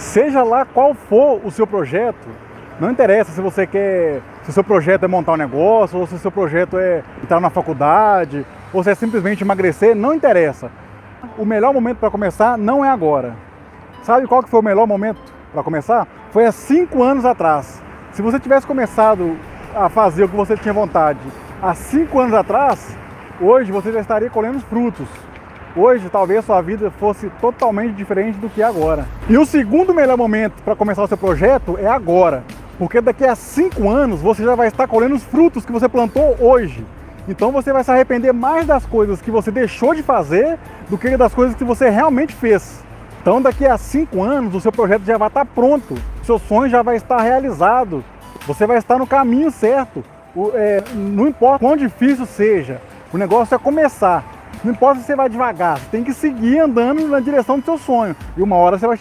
Seja 0.00 0.42
lá 0.42 0.64
qual 0.64 0.94
for 0.94 1.42
o 1.44 1.50
seu 1.50 1.66
projeto, 1.66 2.26
não 2.80 2.90
interessa 2.90 3.32
se 3.32 3.40
você 3.40 3.66
quer, 3.66 4.22
se 4.42 4.48
o 4.48 4.52
seu 4.52 4.64
projeto 4.64 5.04
é 5.04 5.06
montar 5.06 5.34
um 5.34 5.36
negócio, 5.36 5.98
ou 5.98 6.06
se 6.06 6.14
o 6.14 6.18
seu 6.18 6.32
projeto 6.32 6.78
é 6.78 7.02
entrar 7.22 7.38
na 7.38 7.50
faculdade, 7.50 8.46
ou 8.72 8.82
se 8.82 8.90
é 8.90 8.94
simplesmente 8.94 9.44
emagrecer, 9.44 9.94
não 9.94 10.14
interessa. 10.14 10.70
O 11.36 11.44
melhor 11.44 11.74
momento 11.74 11.98
para 11.98 12.10
começar 12.10 12.56
não 12.56 12.82
é 12.82 12.88
agora. 12.88 13.34
Sabe 14.02 14.26
qual 14.26 14.42
que 14.42 14.48
foi 14.48 14.60
o 14.60 14.64
melhor 14.64 14.86
momento 14.86 15.20
para 15.52 15.62
começar? 15.62 16.08
Foi 16.30 16.46
há 16.46 16.50
cinco 16.50 17.02
anos 17.02 17.26
atrás. 17.26 17.82
Se 18.12 18.22
você 18.22 18.40
tivesse 18.40 18.66
começado 18.66 19.36
a 19.76 19.90
fazer 19.90 20.24
o 20.24 20.28
que 20.30 20.36
você 20.36 20.56
tinha 20.56 20.72
vontade 20.72 21.20
há 21.62 21.74
cinco 21.74 22.18
anos 22.18 22.32
atrás, 22.32 22.96
hoje 23.38 23.70
você 23.70 23.92
já 23.92 24.00
estaria 24.00 24.30
colhendo 24.30 24.56
os 24.56 24.64
frutos. 24.64 25.06
Hoje 25.76 26.08
talvez 26.10 26.44
sua 26.44 26.60
vida 26.60 26.90
fosse 26.90 27.30
totalmente 27.40 27.94
diferente 27.94 28.36
do 28.38 28.48
que 28.48 28.60
é 28.60 28.64
agora. 28.64 29.06
E 29.28 29.38
o 29.38 29.46
segundo 29.46 29.94
melhor 29.94 30.16
momento 30.16 30.60
para 30.64 30.74
começar 30.74 31.04
o 31.04 31.06
seu 31.06 31.16
projeto 31.16 31.78
é 31.78 31.86
agora, 31.86 32.42
porque 32.76 33.00
daqui 33.00 33.24
a 33.24 33.36
cinco 33.36 33.88
anos 33.88 34.20
você 34.20 34.42
já 34.42 34.56
vai 34.56 34.66
estar 34.66 34.88
colhendo 34.88 35.14
os 35.14 35.22
frutos 35.22 35.64
que 35.64 35.70
você 35.70 35.88
plantou 35.88 36.36
hoje. 36.40 36.84
Então 37.28 37.52
você 37.52 37.72
vai 37.72 37.84
se 37.84 37.90
arrepender 37.92 38.32
mais 38.32 38.66
das 38.66 38.84
coisas 38.84 39.22
que 39.22 39.30
você 39.30 39.52
deixou 39.52 39.94
de 39.94 40.02
fazer 40.02 40.58
do 40.88 40.98
que 40.98 41.16
das 41.16 41.32
coisas 41.32 41.54
que 41.54 41.62
você 41.62 41.88
realmente 41.88 42.34
fez. 42.34 42.82
Então 43.22 43.40
daqui 43.40 43.64
a 43.64 43.78
cinco 43.78 44.24
anos 44.24 44.56
o 44.56 44.60
seu 44.60 44.72
projeto 44.72 45.04
já 45.04 45.16
vai 45.16 45.28
estar 45.28 45.44
pronto, 45.44 45.94
seu 46.24 46.40
sonho 46.40 46.68
já 46.68 46.82
vai 46.82 46.96
estar 46.96 47.20
realizado, 47.20 48.02
você 48.44 48.66
vai 48.66 48.78
estar 48.78 48.98
no 48.98 49.06
caminho 49.06 49.52
certo. 49.52 50.02
O, 50.34 50.50
é, 50.52 50.82
não 50.94 51.28
importa 51.28 51.60
quão 51.60 51.76
difícil 51.76 52.26
seja, 52.26 52.80
o 53.12 53.18
negócio 53.18 53.54
é 53.54 53.58
começar. 53.58 54.39
Não 54.62 54.72
importa 54.72 55.00
se 55.00 55.06
você 55.06 55.16
vai 55.16 55.28
devagar, 55.28 55.78
você 55.78 55.86
tem 55.90 56.04
que 56.04 56.12
seguir 56.12 56.58
andando 56.58 57.06
na 57.08 57.20
direção 57.20 57.58
do 57.58 57.64
seu 57.64 57.78
sonho. 57.78 58.14
E 58.36 58.42
uma 58.42 58.56
hora 58.56 58.78
você 58.78 58.86
vai 58.86 58.96
chegar. 58.96 58.98